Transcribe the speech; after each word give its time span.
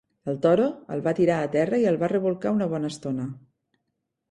El 0.31 0.37
toro 0.45 0.63
el 0.95 1.03
va 1.07 1.13
tirar 1.19 1.35
a 1.41 1.51
terra 1.57 1.81
i 1.85 1.87
el 1.91 2.01
va 2.05 2.11
rebolcar 2.15 2.55
una 2.59 2.71
bona 2.75 2.93
estona. 2.97 3.31